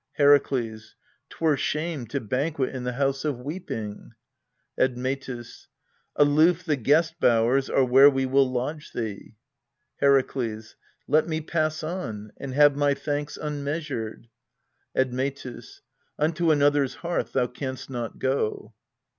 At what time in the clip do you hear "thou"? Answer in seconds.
17.33-17.45